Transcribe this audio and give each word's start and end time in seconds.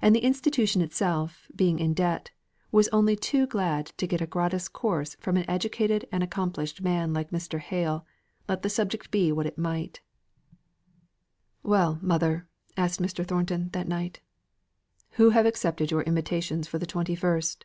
And 0.00 0.14
the 0.14 0.22
institution 0.22 0.80
itself, 0.80 1.48
being 1.56 1.80
in 1.80 1.92
debt, 1.92 2.30
was 2.70 2.86
only 2.92 3.16
too 3.16 3.48
glad 3.48 3.86
to 3.96 4.06
get 4.06 4.20
a 4.20 4.24
gratis 4.28 4.68
course 4.68 5.16
from 5.18 5.36
an 5.36 5.44
educated 5.50 6.06
and 6.12 6.22
accomplished 6.22 6.82
man 6.82 7.12
like 7.12 7.30
Mr. 7.32 7.58
Hale, 7.58 8.06
let 8.48 8.62
the 8.62 8.70
subject 8.70 9.10
be 9.10 9.32
what 9.32 9.46
it 9.46 9.58
might. 9.58 10.02
"Well, 11.64 11.98
mother," 12.00 12.46
asked 12.76 13.02
Mr. 13.02 13.26
Thornton 13.26 13.70
that 13.70 13.88
night, 13.88 14.20
"who 15.18 15.30
have 15.30 15.46
accepted 15.46 15.90
your 15.90 16.02
invitations 16.02 16.68
for 16.68 16.78
the 16.78 16.86
twenty 16.86 17.16
first?" 17.16 17.64